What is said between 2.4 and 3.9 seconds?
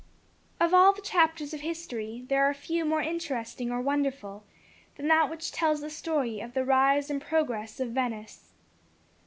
are few more interesting or